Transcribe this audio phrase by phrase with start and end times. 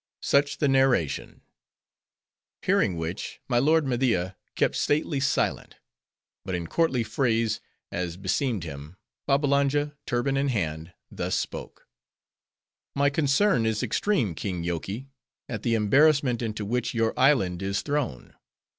[0.23, 1.41] Such the narration;
[2.63, 5.75] hearing which, my lord Media kept stately silence.
[6.43, 8.95] But in courtly phrase, as beseemed him,
[9.27, 11.87] Babbalanja, turban in hand, thus spoke:—
[12.95, 15.09] "My concern is extreme, King Yoky,
[15.47, 18.33] at the embarrassment into which your island is thrown.